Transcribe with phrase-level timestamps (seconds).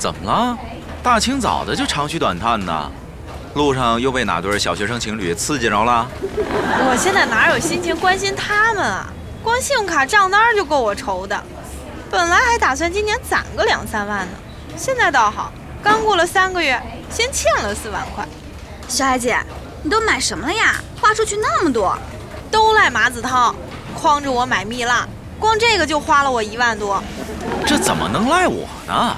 [0.00, 0.58] 怎么了？
[1.02, 2.90] 大清早的就长吁短叹呢？
[3.52, 6.08] 路上又被哪对小学生情侣刺激着了？
[6.22, 9.06] 我现在哪有心情关心他们啊？
[9.44, 11.38] 光信用卡账单就够我愁的。
[12.10, 14.32] 本来还打算今年攒个两三万呢，
[14.74, 18.26] 现在倒好，刚过了三个月，先欠了四万块。
[18.88, 19.38] 小海姐，
[19.82, 20.76] 你都买什么了呀？
[20.98, 21.94] 花出去那么多，
[22.50, 23.54] 都赖马子涛，
[24.00, 25.06] 诓着我买蜜蜡，
[25.38, 27.02] 光这个就花了我一万多。
[27.66, 29.14] 这怎么能赖我呢？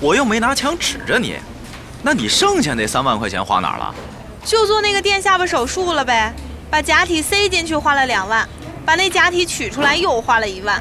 [0.00, 1.36] 我又没拿枪指着你。
[2.02, 3.94] 那你剩下那三万块钱花哪儿了？
[4.44, 6.32] 就做那个垫下巴手术了呗，
[6.70, 8.48] 把假体塞进去花了两万，
[8.84, 10.80] 把那假体取出来又花了一万。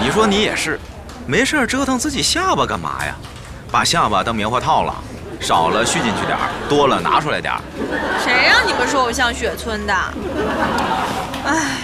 [0.00, 0.80] 你说你也是，
[1.26, 3.14] 没事折腾自己下巴干嘛呀？
[3.70, 4.94] 把下巴当棉花套了，
[5.40, 7.60] 少了续进去点儿，多了拿出来点儿。
[8.24, 9.94] 谁让你们说我像雪村的？
[11.44, 11.78] 唉，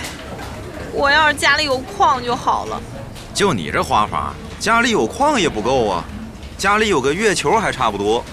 [0.92, 2.80] 我要是家里有矿就好了。
[3.34, 6.04] 就你这花法，家里有矿也不够啊，
[6.58, 8.24] 家里有个月球还差不多。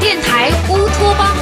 [0.00, 1.36] 电台乌托邦。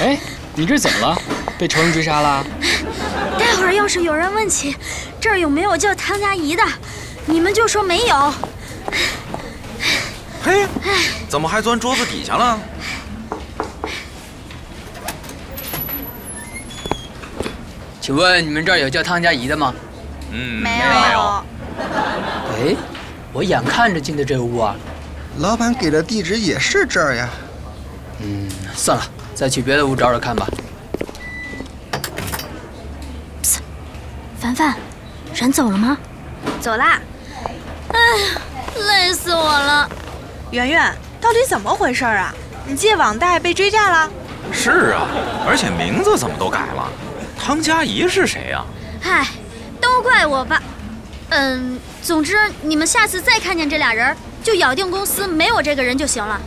[0.00, 0.18] 哎，
[0.54, 1.16] 你这怎么了？
[1.56, 2.44] 被仇人追杀了？
[3.38, 4.76] 待会儿要是有人问起
[5.20, 6.62] 这儿有没有叫汤佳怡的，
[7.26, 8.34] 你们就说没有。
[10.46, 10.64] 嘿，
[11.28, 12.56] 怎么还钻桌子底下了？
[18.00, 19.74] 请问你们这儿有叫汤佳怡的吗？
[20.30, 20.78] 嗯，没
[21.12, 21.44] 有。
[21.80, 22.76] 哎，
[23.32, 24.76] 我眼看着进的这屋啊。
[25.38, 27.28] 老板给的地址也是这儿呀。
[28.20, 30.46] 嗯，算了，再去别的屋找找看吧。
[34.38, 34.76] 凡凡，
[35.34, 35.98] 人走了吗？
[36.60, 37.00] 走啦。
[37.88, 38.40] 哎呀。
[40.56, 40.90] 圆圆，
[41.20, 42.34] 到底怎么回事啊？
[42.66, 44.10] 你借网贷被追债了？
[44.50, 45.06] 是啊，
[45.46, 46.90] 而且名字怎么都改了？
[47.38, 48.64] 汤佳怡是谁呀？
[49.02, 49.28] 唉，
[49.82, 50.62] 都怪我吧。
[51.28, 56.40] 嗯，总之你们下次再看见这俩人，就咬定公司没我这个人就行了。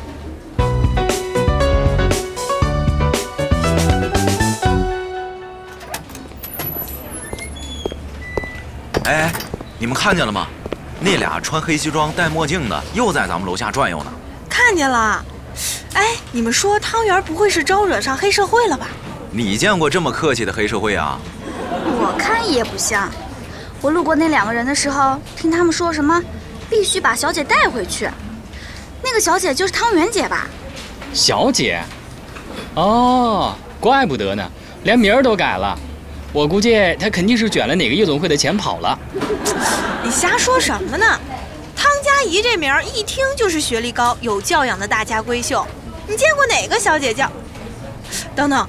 [9.05, 9.31] 哎，
[9.77, 10.47] 你们看见了吗？
[11.01, 14.11] 那俩穿黑西装、戴墨镜的又在咱们楼下转悠呢。
[14.49, 15.23] 看见了。
[15.93, 18.87] 哎，你们说汤圆不会是招惹上黑社会了吧？
[19.31, 21.19] 你见过这么客气的黑社会啊？
[21.85, 23.09] 我看也不像。
[23.81, 26.21] 我路过那两个人的时候，听他们说什么，
[26.69, 28.09] 必须把小姐带回去。
[29.01, 30.47] 那个小姐就是汤圆姐吧？
[31.13, 31.81] 小姐？
[32.75, 34.51] 哦，怪不得呢，
[34.83, 35.77] 连名儿都改了。
[36.31, 38.97] 我估计他肯定是卷了哪个夜总会的钱跑了。
[40.03, 41.05] 你瞎说什么呢？
[41.75, 45.65] 汤佳怡这名儿一听就是学历高、有教养的大家闺秀。
[46.07, 47.31] 你见过哪个小姐叫？
[48.35, 48.67] 等等，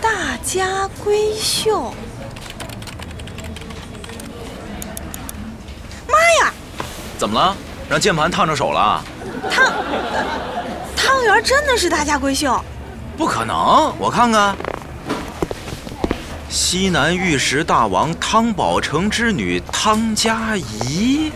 [0.00, 0.10] 大
[0.44, 1.94] 家闺秀。
[6.06, 6.52] 妈呀！
[7.18, 7.56] 怎么了？
[7.88, 9.02] 让键盘烫着手了？
[9.50, 9.72] 汤
[10.96, 12.62] 汤圆真的是大家闺秀？
[13.16, 13.94] 不可能！
[13.98, 14.56] 我看看，
[16.52, 21.32] 西南玉石大王汤宝成之女汤佳怡。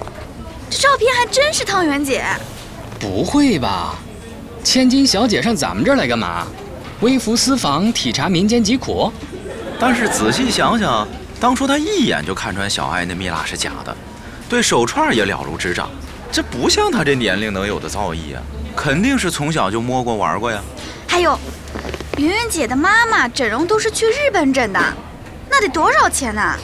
[0.68, 2.22] 这照片还真是汤圆姐。
[3.00, 3.94] 不会吧？
[4.62, 6.46] 千金小姐上咱们这儿来干嘛？
[7.00, 9.10] 微服私访，体察民间疾苦。
[9.80, 11.08] 但是仔细想想，
[11.40, 13.96] 当初她一眼就看穿小爱那蜜蜡是假的，
[14.50, 15.88] 对手串也了如指掌，
[16.30, 18.42] 这不像她这年龄能有的造诣啊！
[18.76, 20.60] 肯定是从小就摸过玩过呀。
[21.08, 21.38] 还有，
[22.18, 24.78] 圆圆姐的妈妈整容都是去日本整的，
[25.58, 26.54] 那得多少钱呢？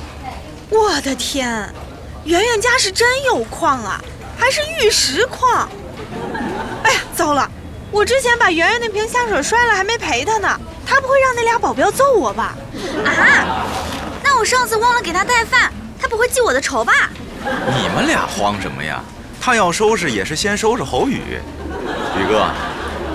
[0.69, 1.66] 我的天，
[2.25, 3.98] 圆圆家是真有矿啊，
[4.36, 5.66] 还是玉石矿！
[6.82, 7.50] 哎呀，糟了！
[7.90, 10.61] 我之前把圆圆那瓶香水摔了，还没赔她呢。
[10.87, 12.55] 她不会让那俩保镖揍我吧？
[13.06, 13.64] 啊！
[14.22, 16.93] 那我上次忘了给她带饭，她不会记我的仇吧？
[17.43, 19.02] 你们俩慌什么呀？
[19.40, 21.22] 他要收拾也是先收拾侯宇。
[22.19, 22.46] 宇哥，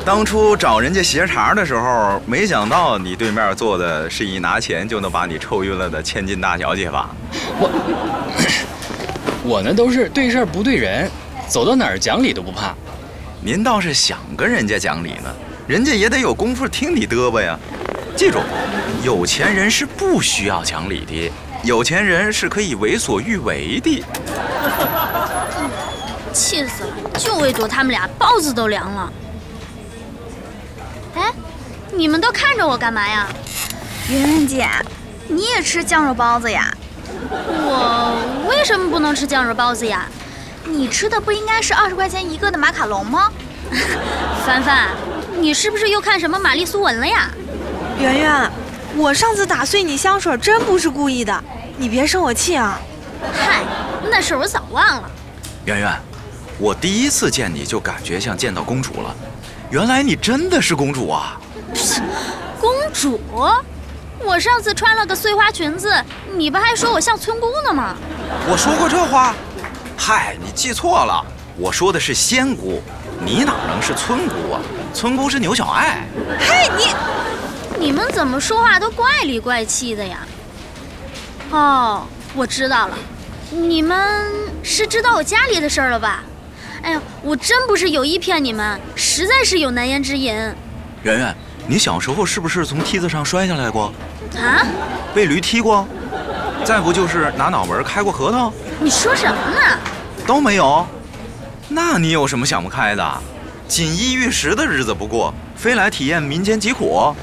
[0.08, 7.10] 当初找人家鞋茬的时候，没想到你对面坐的是一拿钱就能把你抽晕了的千金大小姐吧？
[7.60, 7.70] 我
[9.44, 11.12] 我呢都是对事儿不对人，
[11.50, 12.74] 走到哪儿讲理都不怕。
[13.42, 15.36] 您倒是想跟人家讲理呢，
[15.68, 17.60] 人家也得有功夫听你嘚啵呀。
[18.16, 18.40] 记住，
[19.04, 21.30] 有钱人是不需要讲理的，
[21.66, 24.02] 有钱人是可以为所欲为的。
[26.32, 27.20] 气死了！
[27.20, 29.12] 就为躲他们俩，包子都凉了。
[31.16, 31.32] 哎，
[31.94, 33.28] 你们都看着我干嘛呀？
[34.10, 34.70] 圆圆姐，
[35.28, 36.74] 你也吃酱肉包子呀？
[37.30, 40.08] 我为什么不能吃酱肉包子呀？
[40.66, 43.32] 你吃的不应该是二十块钱一个的马卡龙吗？
[44.46, 44.90] 凡凡，
[45.40, 47.30] 你是不是又看什么玛丽苏文了呀？
[48.00, 48.52] 圆圆，
[48.96, 51.44] 我上次打碎你香水真不是故意的，
[51.78, 52.80] 你别生我气啊。
[53.34, 53.62] 嗨，
[54.10, 55.10] 那事儿我早忘了。
[55.66, 55.92] 圆圆，
[56.60, 59.16] 我第一次见你就感觉像见到公主了，
[59.70, 61.40] 原来你真的是公主啊！
[62.60, 63.20] 公主？
[64.24, 65.94] 我上次穿了个碎花裙子，
[66.36, 67.96] 你不还说我像村姑呢吗？
[68.50, 69.36] 我说过这话？
[69.98, 71.24] 嗨，你记错了，
[71.58, 72.82] 我说的是仙姑，
[73.20, 74.62] 你哪能是村姑啊？
[74.94, 76.08] 村姑是牛小爱。
[76.40, 80.20] 嘿，你你们怎么说话都怪里怪气的呀？
[81.52, 82.98] 哦，我知道了，
[83.52, 84.34] 你们
[84.64, 86.24] 是知道我家里的事儿了吧？
[86.88, 90.34] 哎呀，我真不是有意骗你们，实在是有难言之隐。
[91.04, 91.36] 圆圆，
[91.68, 93.92] 你小时候是不是从梯子上摔下来过？
[94.38, 94.66] 啊？
[95.14, 95.86] 被驴踢过？
[96.64, 98.54] 再不就是拿脑门开过核桃？
[98.80, 99.78] 你说什么呢？
[100.26, 100.88] 都没有？
[101.68, 103.18] 那你有什么想不开的？
[103.68, 107.14] 锦衣玉食的日子不过，非来体验民间疾苦？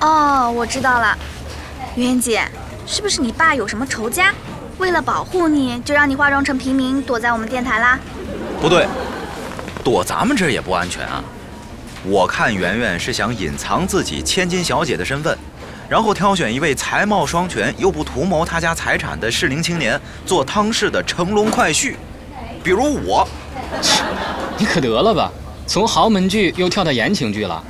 [0.00, 1.14] 哦，我知道了，
[1.94, 2.42] 圆圆姐，
[2.86, 4.32] 是不是你爸有什么仇家？
[4.78, 7.98] 为了保护你，就让你化妆成平民，躲在我们电台啦？
[8.62, 8.86] 不对，
[9.90, 11.20] 躲咱们这儿也不安全啊。
[12.04, 15.36] 我看圆圆是想隐藏自己千金小姐的身份，
[15.88, 21.96] 然后挑选一位才貌双全又不图谋他家财产的适龄青年做汤氏的乘龙快婿，
[22.62, 23.26] 比如我。
[24.56, 25.28] 你可得了吧，
[25.66, 27.60] 从豪门剧又跳到言情剧了。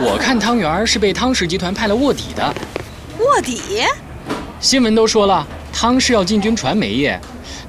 [0.00, 2.54] 我看汤圆是被汤氏集团派了卧底的，
[3.18, 3.82] 卧底？
[4.60, 7.20] 新闻都说了，汤氏要进军传媒业，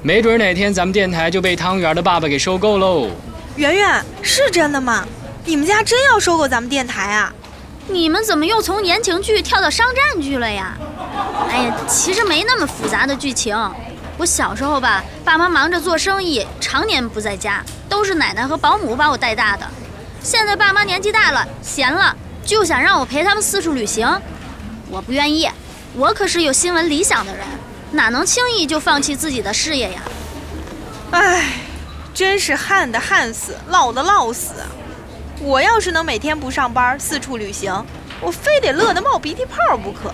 [0.06, 3.10] 没准哪天咱们电台就被汤圆的爸爸给收购喽。
[3.56, 5.04] 圆圆，是真的吗？
[5.44, 7.34] 你们家真要收购咱们电台啊？
[7.88, 10.78] 你们怎么又从言情剧跳到商战剧了呀？
[11.50, 13.58] 哎呀，其实没那么复杂的剧情。
[14.16, 19.66] 我小时候吧，爸妈忙着做生意，常年不在家，都是奶奶和保姆把我带大的。
[20.22, 22.14] 现在爸妈年纪大了，闲了，
[22.44, 24.08] 就想让我陪他们四处旅行。
[24.88, 25.50] 我不愿意，
[25.96, 27.44] 我可是有新闻理想的人，
[27.96, 30.02] 哪能轻易就放弃自己的事业呀？
[31.12, 31.54] 唉，
[32.12, 34.52] 真是旱的旱死，涝的涝死。
[35.40, 37.84] 我要是能每天不上班，四处旅行，
[38.20, 40.12] 我非得乐得冒鼻涕泡不可。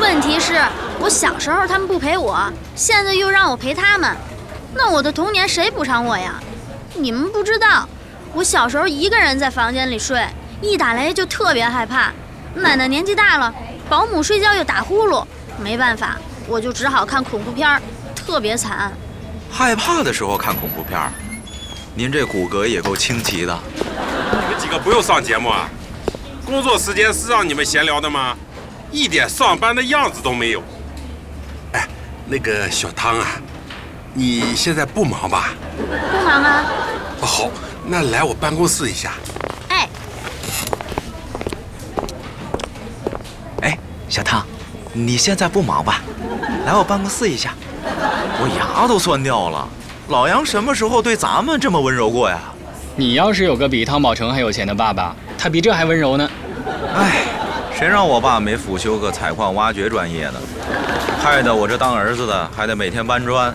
[0.00, 0.60] 问题是，
[0.98, 4.16] 我小时候他们不陪我，现在又让我陪他们，
[4.74, 6.34] 那我的童年谁补偿我呀？
[6.94, 7.88] 你们不知道，
[8.34, 10.26] 我小时候一个人在房间里睡，
[10.60, 12.12] 一打雷就特别害怕。
[12.54, 13.54] 奶奶年纪大了，
[13.88, 15.24] 保姆睡觉又打呼噜，
[15.58, 17.80] 没办法，我就只好看恐怖片儿，
[18.14, 18.92] 特别惨。
[19.50, 21.10] 害怕的时候看恐怖片儿，
[21.94, 23.58] 您这骨骼也够清奇的。
[23.76, 25.68] 你们几个不用上节目啊！
[26.44, 28.36] 工作时间是让你们闲聊的吗？
[28.90, 30.62] 一点上班的样子都没有。
[31.72, 31.86] 哎，
[32.26, 33.26] 那个小汤啊，
[34.12, 35.54] 你现在不忙吧？
[35.78, 36.64] 不忙啊。
[37.20, 37.50] 哦，好，
[37.86, 39.12] 那来我办公室一下。
[39.68, 39.88] 哎，
[43.62, 43.78] 哎，
[44.08, 44.44] 小汤，
[44.92, 46.00] 你现在不忙吧？
[46.66, 47.54] 来我办公室一下。
[47.84, 49.68] 我牙都酸掉了，
[50.08, 52.38] 老杨什么时候对咱们这么温柔过呀？
[52.94, 56.30] 你要是有个比汤宝成还有钱的爸爸，他比这还温柔呢。
[56.94, 57.22] 哎，
[57.74, 60.40] 谁让我爸没辅修个采矿挖掘专业呢？
[61.22, 63.54] 害得我这当儿子的还得每天搬砖。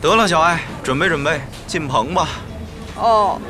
[0.00, 2.28] 得了，小艾，准备准备，进棚吧。
[2.96, 3.40] 哦。